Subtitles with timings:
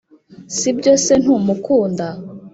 [0.57, 2.07] sibyo se ntumukunda?